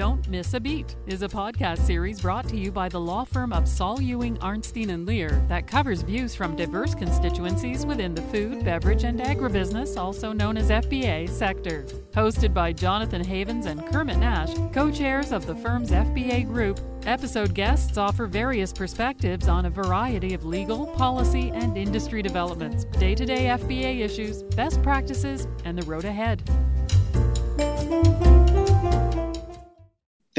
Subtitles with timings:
[0.00, 3.52] Don't Miss a Beat is a podcast series brought to you by the law firm
[3.52, 8.64] of Saul Ewing, Arnstein, and Lehr that covers views from diverse constituencies within the food,
[8.64, 11.82] beverage, and agribusiness, also known as FBA, sector.
[12.12, 17.52] Hosted by Jonathan Havens and Kermit Nash, co chairs of the firm's FBA group, episode
[17.52, 23.26] guests offer various perspectives on a variety of legal, policy, and industry developments, day to
[23.26, 26.40] day FBA issues, best practices, and the road ahead.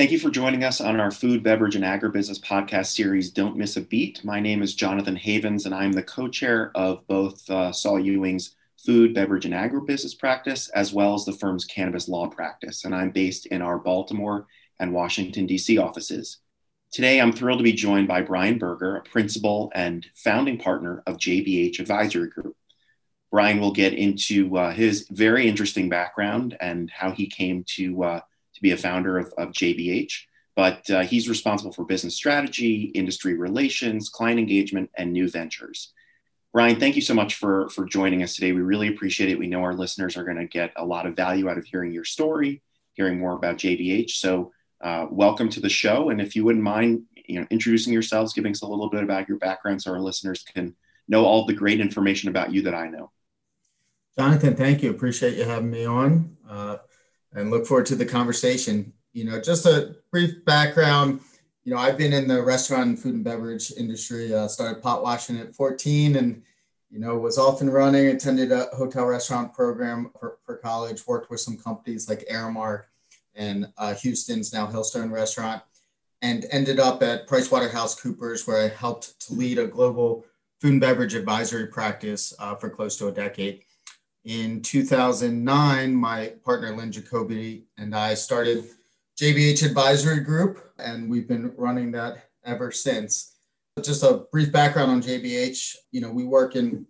[0.02, 3.78] Thank you for joining us on our food, beverage, and agribusiness podcast series, Don't Miss
[3.78, 4.26] a Beat.
[4.26, 8.56] My name is Jonathan Havens, and I'm the co chair of both uh, Saul Ewing's
[8.84, 12.84] food, beverage, and agribusiness practice, as well as the firm's cannabis law practice.
[12.84, 14.48] And I'm based in our Baltimore
[14.80, 15.78] and Washington, D.C.
[15.78, 16.40] offices.
[16.92, 21.18] Today, I'm thrilled to be joined by Brian Berger, a principal and founding partner of
[21.18, 22.58] JBH Advisory Group.
[23.30, 28.20] Brian will get into uh, his very interesting background and how he came to uh,
[28.62, 30.14] to be a founder of, of JBH.
[30.56, 35.94] But uh, he's responsible for business strategy, industry relations, client engagement, and new ventures.
[36.54, 38.52] Brian, thank you so much for, for joining us today.
[38.52, 39.40] We really appreciate it.
[39.40, 41.94] We know our listeners are going to get a lot of value out of hearing
[41.94, 42.62] your story,
[42.94, 44.12] hearing more about JBH.
[44.12, 46.10] So, uh, welcome to the show.
[46.10, 49.30] And if you wouldn't mind, you know, introducing yourselves, giving us a little bit about
[49.30, 50.76] your background, so our listeners can
[51.08, 53.12] know all the great information about you that I know.
[54.18, 54.90] Jonathan, thank you.
[54.90, 56.36] Appreciate you having me on.
[56.50, 56.78] Uh,
[57.34, 58.94] and look forward to the conversation.
[59.14, 61.22] You know, just a brief background.
[61.64, 64.34] You know, I've been in the restaurant and food and beverage industry.
[64.34, 66.42] Uh, started pot washing at 14, and
[66.90, 68.08] you know was off and running.
[68.08, 71.06] Attended a hotel restaurant program for, for college.
[71.08, 72.84] Worked with some companies like Aramark
[73.36, 75.62] and uh, Houston's now Hillstone Restaurant,
[76.22, 80.26] and ended up at PricewaterhouseCoopers, where I helped to lead a global
[80.60, 83.64] food and beverage advisory practice uh, for close to a decade
[84.26, 88.66] in 2009, my partner Lynn Jacoby and I started
[89.20, 93.36] JBH Advisory Group, and we've been running that ever since.
[93.82, 95.76] Just a brief background on JBH.
[95.92, 96.86] You know, we work in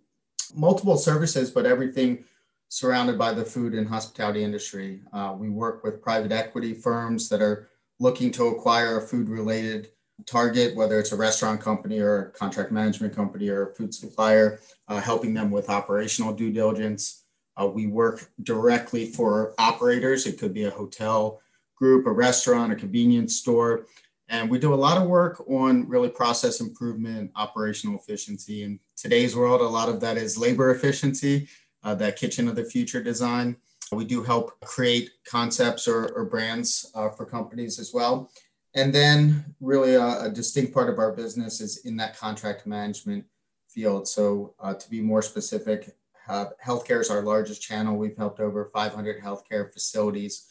[0.54, 2.24] multiple services, but everything
[2.68, 5.00] surrounded by the food and hospitality industry.
[5.12, 7.68] Uh, we work with private equity firms that are
[7.98, 9.88] looking to acquire a food related
[10.26, 14.60] target, whether it's a restaurant company or a contract management company or a food supplier,
[14.88, 17.21] uh, helping them with operational due diligence
[17.60, 20.26] uh, we work directly for operators.
[20.26, 21.40] It could be a hotel
[21.76, 23.86] group, a restaurant, a convenience store.
[24.28, 28.62] And we do a lot of work on really process improvement, operational efficiency.
[28.62, 31.48] In today's world, a lot of that is labor efficiency,
[31.82, 33.56] uh, that kitchen of the future design.
[33.90, 38.30] We do help create concepts or, or brands uh, for companies as well.
[38.74, 43.26] And then, really, a, a, distinct part of our business is in that contract management
[43.68, 44.08] field.
[44.08, 45.94] So, uh, to be more specific,
[46.28, 47.96] uh, healthcare is our largest channel.
[47.96, 50.48] We've helped over 500 healthcare facilities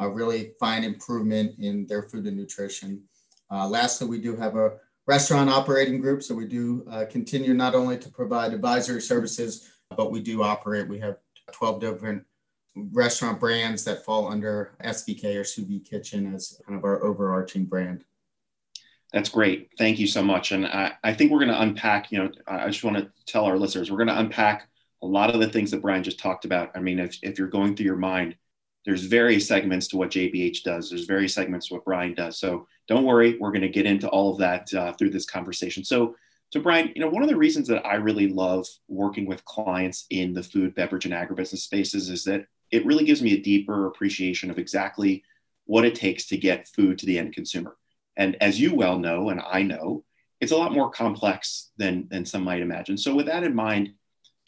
[0.00, 3.02] uh, really find improvement in their food and nutrition.
[3.50, 4.72] Uh, lastly, we do have a
[5.06, 6.22] restaurant operating group.
[6.22, 10.88] So we do uh, continue not only to provide advisory services, but we do operate.
[10.88, 11.16] We have
[11.52, 12.24] 12 different
[12.74, 17.66] restaurant brands that fall under SVK or Sous Vide Kitchen as kind of our overarching
[17.66, 18.04] brand.
[19.12, 19.68] That's great.
[19.76, 20.52] Thank you so much.
[20.52, 23.44] And I, I think we're going to unpack, you know, I just want to tell
[23.44, 24.68] our listeners, we're going to unpack
[25.02, 26.70] a lot of the things that Brian just talked about.
[26.74, 28.36] I mean, if, if you're going through your mind,
[28.84, 30.90] there's various segments to what JBH does.
[30.90, 32.38] There's various segments to what Brian does.
[32.38, 35.84] So don't worry, we're going to get into all of that uh, through this conversation.
[35.84, 36.16] So,
[36.50, 40.06] so Brian, you know, one of the reasons that I really love working with clients
[40.10, 43.86] in the food, beverage, and agribusiness spaces is that it really gives me a deeper
[43.86, 45.22] appreciation of exactly
[45.66, 47.76] what it takes to get food to the end consumer.
[48.16, 50.04] And as you well know, and I know,
[50.40, 52.98] it's a lot more complex than than some might imagine.
[52.98, 53.94] So with that in mind,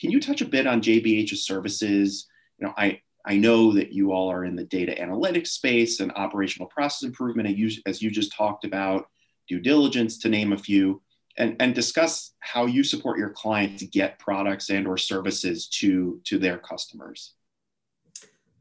[0.00, 2.26] can you touch a bit on JBH's services?
[2.58, 6.12] You know, I, I know that you all are in the data analytics space and
[6.12, 7.48] operational process improvement,
[7.86, 9.06] as you just talked about,
[9.48, 11.02] due diligence, to name a few,
[11.38, 16.20] and, and discuss how you support your clients to get products and or services to,
[16.24, 17.34] to their customers.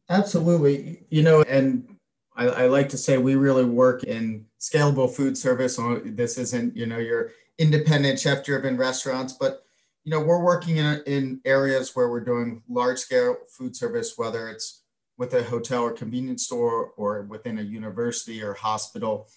[0.10, 1.06] Absolutely.
[1.10, 1.98] You know, and
[2.36, 5.80] I, I like to say we really work in scalable food service.
[6.06, 9.63] This isn't, you know, your independent chef driven restaurants, but
[10.04, 14.50] you know, we're working in, in areas where we're doing large scale food service, whether
[14.50, 14.84] it's
[15.18, 19.30] with a hotel or convenience store or within a university or hospital.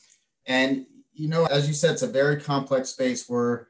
[0.46, 3.68] And, you know, as you said, it's a very complex space where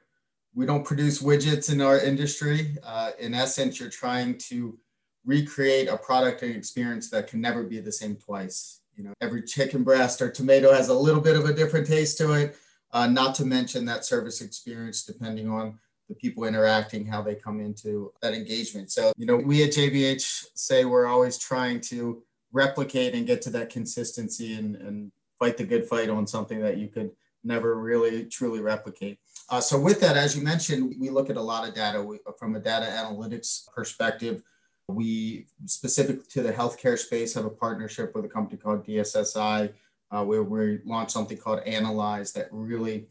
[0.54, 2.76] we don't produce widgets in our industry.
[2.82, 4.78] Uh, in essence, you're trying to
[5.26, 8.80] recreate a product and experience that can never be the same twice.
[8.94, 12.16] You know, every chicken breast or tomato has a little bit of a different taste
[12.18, 12.56] to it,
[12.92, 17.60] uh, not to mention that service experience depending on the people interacting, how they come
[17.60, 18.90] into that engagement.
[18.90, 22.22] So, you know, we at JBH say we're always trying to
[22.52, 26.78] replicate and get to that consistency and, and fight the good fight on something that
[26.78, 27.10] you could
[27.44, 29.18] never really truly replicate.
[29.48, 32.18] Uh, so with that, as you mentioned, we look at a lot of data we,
[32.38, 34.42] from a data analytics perspective.
[34.88, 39.72] We specific to the healthcare space have a partnership with a company called DSSI,
[40.10, 43.06] uh, where we launched something called Analyze that really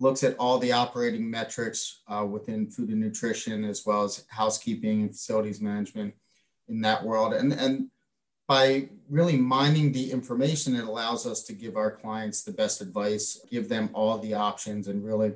[0.00, 5.02] looks at all the operating metrics uh, within food and nutrition, as well as housekeeping
[5.02, 6.14] and facilities management
[6.68, 7.34] in that world.
[7.34, 7.90] And, and
[8.46, 13.44] by really mining the information, it allows us to give our clients the best advice,
[13.50, 15.32] give them all the options, and really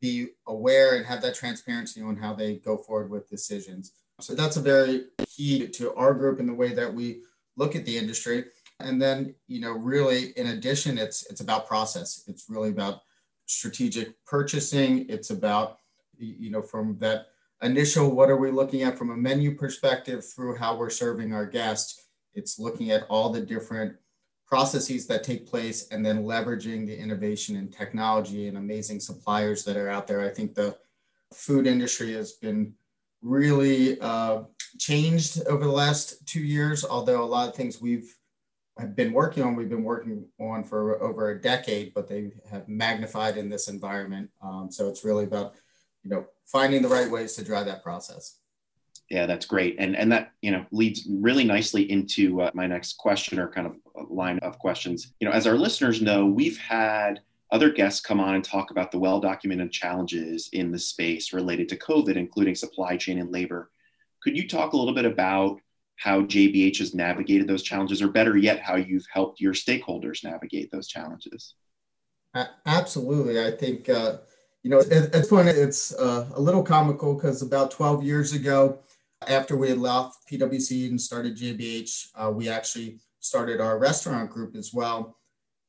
[0.00, 3.92] be aware and have that transparency on how they go forward with decisions.
[4.20, 7.22] So that's a very key to our group in the way that we
[7.56, 8.46] look at the industry.
[8.80, 12.24] And then, you know, really in addition, it's it's about process.
[12.26, 13.02] It's really about
[13.50, 15.06] strategic purchasing.
[15.08, 15.78] It's about,
[16.18, 17.26] you know, from that
[17.62, 21.44] initial what are we looking at from a menu perspective through how we're serving our
[21.44, 23.96] guests it's looking at all the different
[24.46, 29.76] processes that take place and then leveraging the innovation and technology and amazing suppliers that
[29.76, 30.20] are out there.
[30.20, 30.76] I think the
[31.32, 32.74] food industry has been
[33.22, 34.42] really uh,
[34.78, 38.16] changed over the last two years, although a lot of things we've
[38.80, 42.68] have been working on, we've been working on for over a decade, but they have
[42.68, 44.30] magnified in this environment.
[44.42, 45.54] Um, so it's really about,
[46.02, 48.38] you know, finding the right ways to drive that process.
[49.10, 52.96] Yeah, that's great, and and that you know leads really nicely into uh, my next
[52.96, 55.14] question or kind of line of questions.
[55.18, 58.92] You know, as our listeners know, we've had other guests come on and talk about
[58.92, 63.72] the well documented challenges in the space related to COVID, including supply chain and labor.
[64.22, 65.60] Could you talk a little bit about
[66.00, 70.70] how JBH has navigated those challenges, or better yet, how you've helped your stakeholders navigate
[70.70, 71.54] those challenges?
[72.64, 73.44] Absolutely.
[73.44, 74.16] I think, uh,
[74.62, 78.78] you know, at, at point, it's uh, a little comical because about 12 years ago,
[79.28, 84.56] after we had left PwC and started JBH, uh, we actually started our restaurant group
[84.56, 85.18] as well.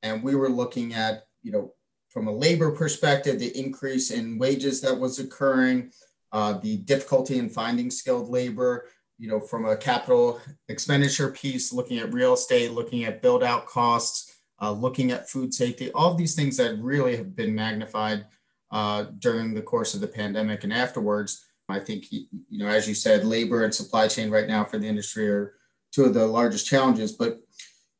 [0.01, 1.73] And we were looking at, you know,
[2.07, 5.91] from a labor perspective, the increase in wages that was occurring,
[6.31, 8.87] uh, the difficulty in finding skilled labor,
[9.21, 13.67] you know, from a capital expenditure piece, looking at real estate, looking at build out
[13.67, 18.25] costs, uh, looking at food safety, all of these things that really have been magnified
[18.71, 21.45] uh, during the course of the pandemic and afterwards.
[21.69, 24.87] I think, you know, as you said, labor and supply chain right now for the
[24.87, 25.53] industry are
[25.91, 27.11] two of the largest challenges.
[27.11, 27.41] But,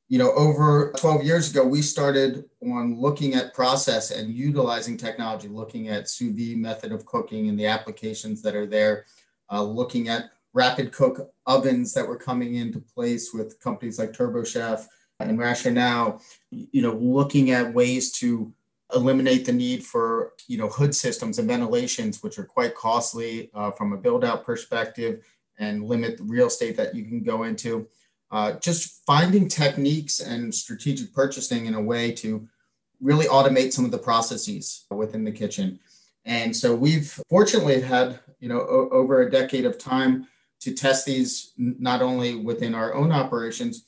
[0.10, 5.50] you know, over 12 years ago, we started on looking at process and utilizing technology,
[5.50, 9.06] looking at sous vide method of cooking and the applications that are there,
[9.52, 14.88] uh, looking at rapid cook ovens that were coming into place with companies like TurboChef
[15.20, 18.54] and Rational, you know, looking at ways to
[18.94, 23.72] eliminate the need for you know hood systems and ventilations, which are quite costly uh,
[23.72, 25.24] from a build out perspective,
[25.60, 27.88] and limit the real estate that you can go into.
[28.32, 32.48] Uh, just finding techniques and strategic purchasing in a way to
[33.02, 35.78] really automate some of the processes within the kitchen.
[36.24, 40.28] And so we've fortunately had you know o- over a decade of time
[40.62, 43.86] to test these not only within our own operations,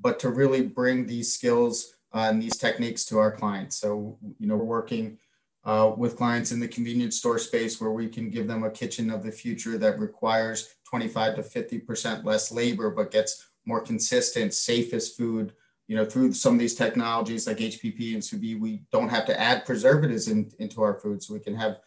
[0.00, 3.76] but to really bring these skills uh, and these techniques to our clients.
[3.76, 5.18] So, you know, we're working
[5.64, 9.10] uh, with clients in the convenience store space where we can give them a kitchen
[9.10, 15.16] of the future that requires 25 to 50% less labor, but gets more consistent, safest
[15.16, 15.52] food.
[15.88, 19.38] You know, through some of these technologies like HPP and sous we don't have to
[19.38, 21.22] add preservatives in, into our food.
[21.22, 21.78] So we can have,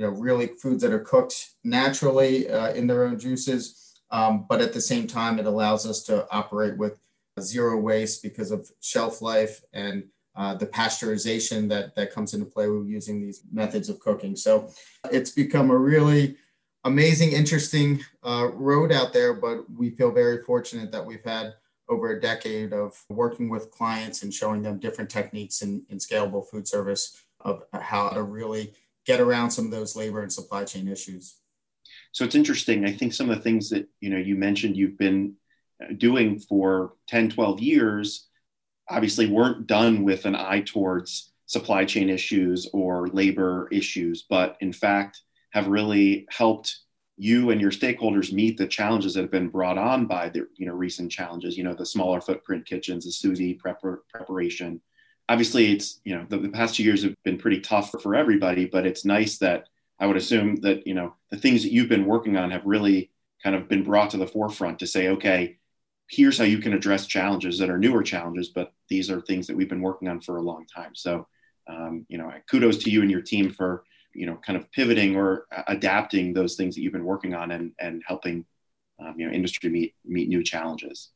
[0.00, 4.00] you know, really foods that are cooked naturally uh, in their own juices.
[4.10, 6.98] Um, but at the same time, it allows us to operate with
[7.38, 10.04] zero waste because of shelf life and
[10.36, 14.34] uh, the pasteurization that, that comes into play with using these methods of cooking.
[14.36, 14.70] So
[15.12, 16.36] it's become a really
[16.84, 21.52] amazing, interesting uh, road out there, but we feel very fortunate that we've had
[21.90, 26.48] over a decade of working with clients and showing them different techniques in, in scalable
[26.48, 28.72] food service of how to really
[29.06, 31.36] get around some of those labor and supply chain issues.
[32.12, 32.84] So it's interesting.
[32.84, 35.34] I think some of the things that you know you mentioned you've been
[35.82, 38.28] uh, doing for 10, 12 years
[38.88, 44.72] obviously weren't done with an eye towards supply chain issues or labor issues, but in
[44.72, 46.80] fact have really helped
[47.16, 50.66] you and your stakeholders meet the challenges that have been brought on by the you
[50.66, 54.80] know recent challenges you know the smaller footprint kitchens the vide prepar- preparation
[55.30, 58.14] obviously it's you know the, the, past two years have been pretty tough for, for
[58.14, 59.68] everybody but it's nice that
[59.98, 63.10] i would assume that you know the things that you've been working on have really
[63.42, 65.56] kind of been brought to the forefront to say okay
[66.10, 69.56] here's how you can address challenges that are newer challenges, but these are things that
[69.56, 70.92] we've been working on for a long time.
[70.94, 71.28] So,
[71.68, 75.14] um, you know, kudos to you and your team for, you know, kind of pivoting
[75.14, 78.44] or adapting those things that you've been working on and, and helping,
[78.98, 81.10] um, you know, industry meet, meet new challenges.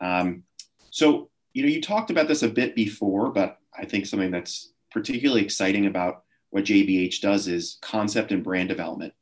[0.00, 0.44] Um,
[0.90, 4.70] so, you know, you talked about this a bit before, but I think something that's
[4.92, 9.12] particularly exciting about what JBH does is concept and brand development.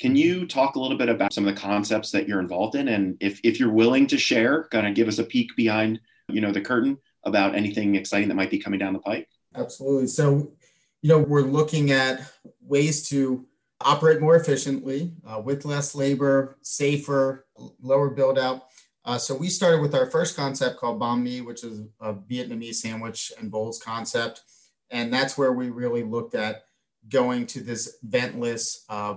[0.00, 2.88] Can you talk a little bit about some of the concepts that you're involved in,
[2.88, 6.40] and if if you're willing to share, kind of give us a peek behind you
[6.40, 9.28] know the curtain about anything exciting that might be coming down the pike?
[9.54, 10.08] Absolutely.
[10.08, 10.52] So,
[11.00, 12.22] you know, we're looking at
[12.60, 13.46] ways to
[13.80, 17.46] operate more efficiently uh, with less labor, safer,
[17.80, 18.64] lower build out.
[19.04, 22.76] Uh, so we started with our first concept called Banh Mi, which is a Vietnamese
[22.76, 24.42] sandwich and bowls concept.
[24.90, 26.64] And that's where we really looked at
[27.10, 29.16] going to this ventless uh,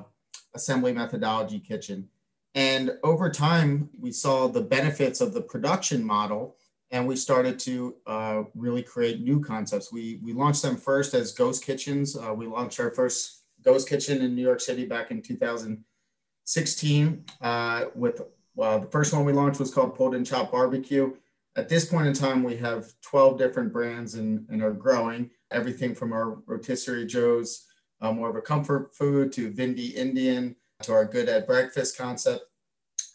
[0.54, 2.10] assembly methodology kitchen.
[2.54, 6.58] And over time, we saw the benefits of the production model
[6.92, 9.92] and we started to uh, really create new concepts.
[9.92, 12.18] We, we launched them first as ghost kitchens.
[12.18, 17.86] Uh, we launched our first ghost kitchen in New York City back in 2016 uh,
[17.94, 18.22] with
[18.58, 21.14] well, the first one we launched was called Pulled and Chop Barbecue.
[21.56, 25.30] At this point in time, we have 12 different brands and, and are growing.
[25.52, 27.68] Everything from our rotisserie Joe's,
[28.02, 32.46] uh, more of a comfort food, to Vindi Indian, to our Good at Breakfast concept.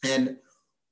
[0.04, 0.36] And,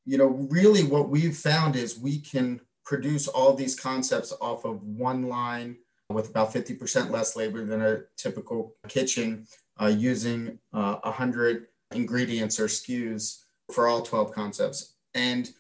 [0.05, 4.83] you know, really what we've found is we can produce all these concepts off of
[4.83, 5.77] one line
[6.09, 9.47] with about 50% less labor than a typical kitchen
[9.81, 14.95] uh, using uh, 100 ingredients or SKUs for all 12 concepts.
[15.15, 15.51] And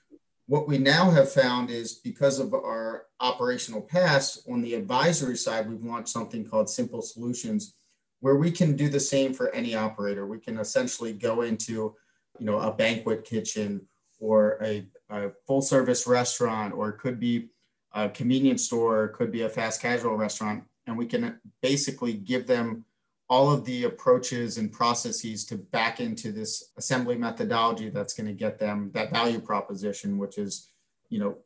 [0.47, 5.71] what we now have found is because of our operational past on the advisory side,
[5.71, 7.75] we've launched something called Simple Solutions,
[8.19, 10.26] where we can do the same for any operator.
[10.26, 11.95] We can essentially go into,
[12.38, 13.87] you know, a banquet kitchen
[14.19, 17.50] or a, a full service restaurant, or it could be
[17.93, 22.85] a convenience store, could be a fast casual restaurant, and we can basically give them
[23.31, 28.33] all of the approaches and processes to back into this assembly methodology that's going to
[28.33, 30.69] get them that value proposition, which is,
[31.11, 31.39] you know,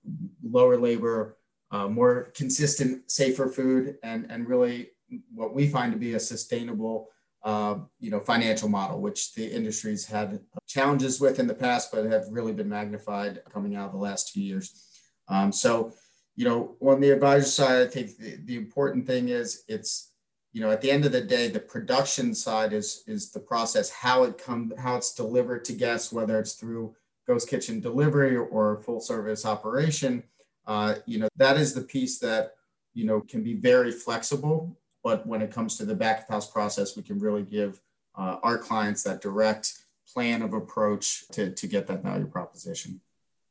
[0.43, 1.37] lower labor,
[1.71, 4.89] uh, more consistent, safer food, and and really
[5.35, 7.09] what we find to be a sustainable
[7.45, 12.07] uh, you know, financial model, which the industry's had challenges with in the past, but
[12.07, 14.89] have really been magnified coming out of the last two years.
[15.29, 15.93] Um, so,
[16.37, 20.14] you know, on the advisor side, I think the, the important thing is it's,
[20.55, 23.91] you know, at the end of the day, the production side is is the process,
[23.91, 26.95] how it come, how it's delivered to guests, whether it's through
[27.27, 30.23] ghost kitchen delivery or full service operation.
[30.67, 32.55] Uh, you know, that is the piece that
[32.95, 36.51] you know can be very flexible but when it comes to the back of house
[36.51, 37.81] process, we can really give
[38.17, 39.75] uh, our clients that direct
[40.13, 43.01] plan of approach to, to get that value proposition.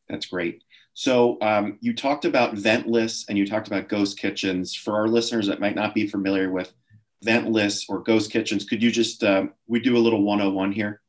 [0.09, 0.63] That's great.
[0.95, 4.75] So um, you talked about ventless and you talked about ghost kitchens.
[4.75, 6.73] For our listeners that might not be familiar with
[7.23, 11.01] ventless or ghost kitchens, could you just um, we do a little 101 here?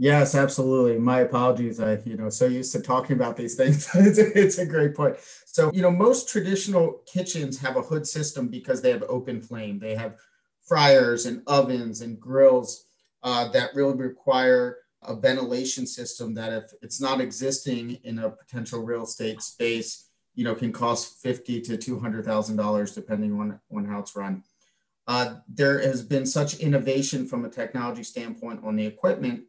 [0.00, 0.96] Yes, absolutely.
[0.96, 1.80] My apologies.
[1.80, 3.88] I, you know, so used to talking about these things.
[3.94, 5.16] it's, a, it's a great point.
[5.44, 9.80] So, you know, most traditional kitchens have a hood system because they have open flame.
[9.80, 10.16] They have
[10.64, 12.84] fryers and ovens and grills
[13.24, 18.84] uh, that really require a ventilation system that if it's not existing in a potential
[18.84, 23.58] real estate space, you know, can cost fifty to two hundred thousand dollars depending on
[23.74, 24.44] on how it's run.
[25.08, 29.42] Uh, there has been such innovation from a technology standpoint on the equipment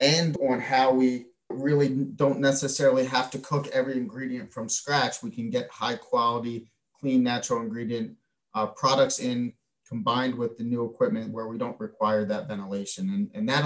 [0.00, 5.22] and on how we really don't necessarily have to cook every ingredient from scratch.
[5.22, 8.16] We can get high quality, clean, natural ingredient
[8.54, 9.54] uh, products in
[9.88, 13.08] combined with the new equipment where we don't require that ventilation.
[13.08, 13.64] And, and that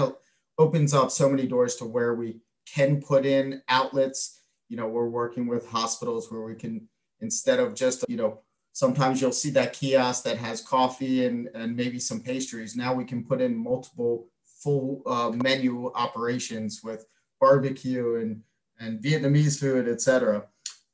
[0.57, 4.39] opens up so many doors to where we can put in outlets.
[4.69, 6.87] You know, we're working with hospitals where we can,
[7.19, 8.39] instead of just, you know,
[8.73, 12.75] sometimes you'll see that kiosk that has coffee and, and maybe some pastries.
[12.75, 14.27] Now we can put in multiple
[14.61, 17.05] full uh, menu operations with
[17.39, 18.41] barbecue and,
[18.79, 20.45] and Vietnamese food, etc.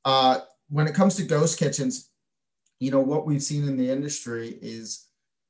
[0.05, 2.11] Uh, when it comes to ghost kitchens,
[2.79, 5.07] you know what we've seen in the industry is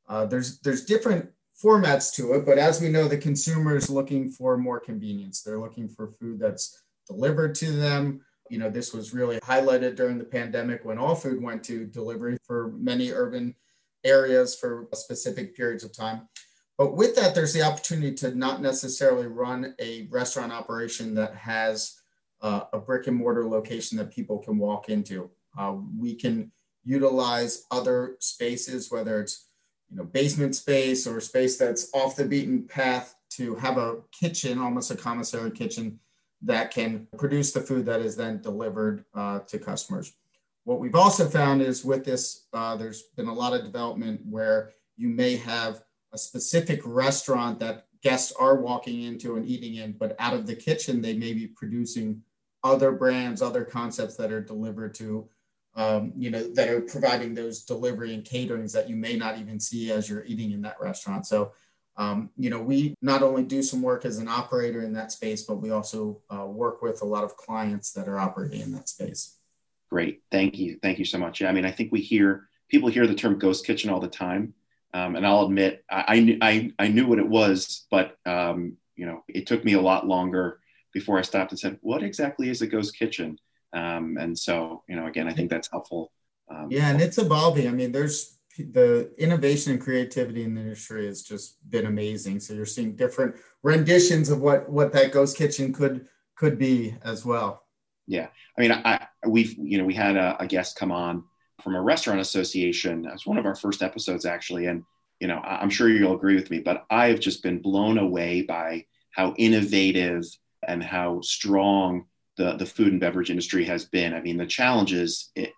[0.08, 1.30] uh, there's there's different
[1.64, 5.42] formats to it, but as we know, the consumer is looking for more convenience.
[5.42, 8.22] They're looking for food that's delivered to them.
[8.50, 12.38] You know, this was really highlighted during the pandemic when all food went to delivery
[12.44, 13.56] for many urban
[14.04, 16.28] areas for specific periods of time.
[16.78, 22.00] But with that, there's the opportunity to not necessarily run a restaurant operation that has
[22.42, 25.30] uh, a brick and mortar location that people can walk into.
[25.58, 26.52] Uh, we can
[26.86, 29.48] utilize other spaces, whether it's
[29.90, 34.58] you know basement space or space that's off the beaten path, to have a kitchen,
[34.58, 36.00] almost a commissary kitchen,
[36.42, 40.14] that can produce the food that is then delivered uh, to customers.
[40.64, 44.72] What we've also found is with this, uh, there's been a lot of development where
[44.98, 45.82] you may have
[46.14, 50.56] a specific restaurant that guests are walking into and eating in, but out of the
[50.56, 52.22] kitchen, they may be producing
[52.64, 55.28] other brands, other concepts that are delivered to
[55.76, 59.60] um, you know, that are providing those delivery and caterings that you may not even
[59.60, 61.26] see as you're eating in that restaurant.
[61.26, 61.54] So,
[62.00, 65.44] um, you know, we not only do some work as an operator in that space,
[65.44, 68.88] but we also uh, work with a lot of clients that are operating in that
[68.88, 69.36] space.
[69.92, 71.42] Great, thank you, thank you so much.
[71.42, 74.08] Yeah, I mean, I think we hear people hear the term ghost kitchen all the
[74.08, 74.54] time,
[74.94, 79.26] um, and I'll admit I, I I knew what it was, but um, you know,
[79.28, 80.62] it took me a lot longer
[80.94, 83.38] before I stopped and said, "What exactly is a ghost kitchen?"
[83.74, 86.12] Um, and so, you know, again, I think that's helpful.
[86.50, 87.68] Um, yeah, and it's evolving.
[87.68, 92.40] I mean, there's the innovation and creativity in the industry has just been amazing.
[92.40, 97.26] So you're seeing different renditions of what what that ghost kitchen could could be as
[97.26, 97.64] well.
[98.08, 101.24] Yeah, I mean, I, we've you know we had a, a guest come on
[101.62, 103.02] from a restaurant association.
[103.04, 104.84] That's one of our first episodes actually, and
[105.20, 108.42] you know I'm sure you'll agree with me, but I have just been blown away
[108.42, 110.24] by how innovative
[110.68, 112.06] and how strong
[112.38, 114.14] the the food and beverage industry has been.
[114.14, 115.52] I mean, the challenges it,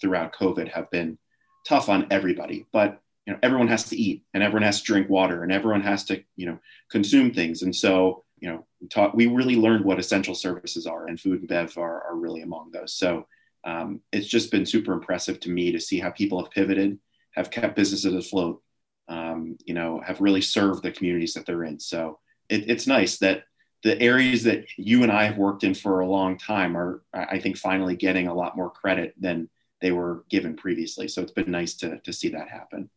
[0.00, 1.18] throughout COVID have been
[1.64, 5.08] tough on everybody, but you know everyone has to eat and everyone has to drink
[5.08, 6.58] water and everyone has to you know
[6.90, 7.62] consume things.
[7.62, 11.40] And so you know we taught we really learned what essential services are and food
[11.40, 12.94] and bev are, are really among those.
[12.94, 13.26] So
[13.64, 16.98] um, it's just been super impressive to me to see how people have pivoted
[17.32, 18.62] have kept businesses afloat
[19.08, 21.80] um, you know have really served the communities that they're in.
[21.80, 22.18] So
[22.48, 23.44] it, it's nice that
[23.82, 27.38] the areas that you and i have worked in for a long time are i
[27.38, 29.48] think finally getting a lot more credit than
[29.84, 31.06] they were given previously.
[31.06, 32.88] So it's been nice to, to see that happen.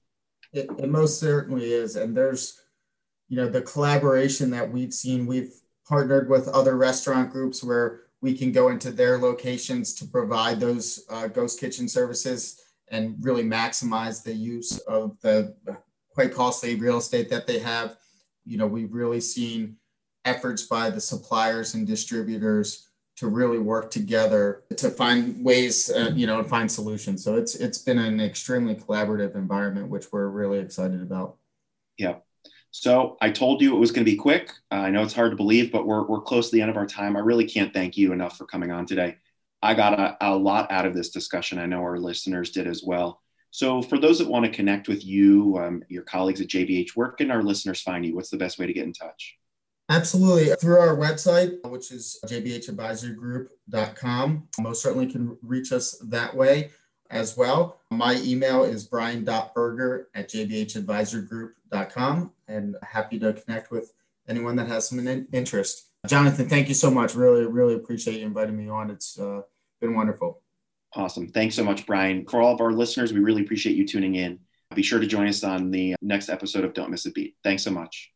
[0.53, 1.97] It, it most certainly is.
[1.97, 2.61] And there's,
[3.27, 5.51] you know, the collaboration that we've seen, we've
[5.85, 11.03] partnered with other restaurant groups where we can go into their locations to provide those
[11.09, 15.53] uh, ghost kitchen services and really maximize the use of the
[16.13, 17.97] quite costly real estate that they have.
[18.45, 19.75] You know, we've really seen
[20.23, 22.86] efforts by the suppliers and distributors
[23.17, 27.23] to really work together to find ways, uh, you know, find solutions.
[27.23, 31.37] So it's it's been an extremely collaborative environment, which we're really excited about.
[31.97, 32.17] Yeah.
[32.71, 34.51] So I told you it was going to be quick.
[34.71, 36.77] Uh, I know it's hard to believe, but we're we're close to the end of
[36.77, 37.17] our time.
[37.17, 39.17] I really can't thank you enough for coming on today.
[39.63, 41.57] I got a, a lot out of this discussion.
[41.57, 43.21] I know our listeners did as well.
[43.49, 47.09] So for those that want to connect with you, um, your colleagues at JBH, where
[47.09, 48.13] can our listeners find you?
[48.13, 49.37] What's the best way to get in touch?
[49.89, 50.53] Absolutely.
[50.55, 54.47] Through our website, which is jbhadvisorygroup.com.
[54.59, 56.71] Most certainly can reach us that way
[57.09, 57.79] as well.
[57.89, 63.93] My email is brian.berger at jbhadvisorygroup.com and happy to connect with
[64.27, 65.85] anyone that has some interest.
[66.05, 67.15] Jonathan, thank you so much.
[67.15, 68.91] Really, really appreciate you inviting me on.
[68.91, 69.41] It's uh,
[69.79, 70.41] been wonderful.
[70.95, 71.27] Awesome.
[71.27, 72.25] Thanks so much, Brian.
[72.25, 74.39] For all of our listeners, we really appreciate you tuning in.
[74.73, 77.35] Be sure to join us on the next episode of Don't Miss a Beat.
[77.43, 78.11] Thanks so much.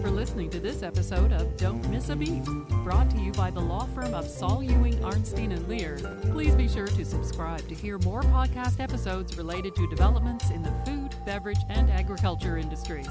[0.00, 2.42] For listening to this episode of Don't Miss a Beat,
[2.84, 5.98] brought to you by the law firm of Saul Ewing, Arnstein, and Lehr.
[6.32, 10.72] Please be sure to subscribe to hear more podcast episodes related to developments in the
[10.86, 13.04] food, beverage, and agriculture industry.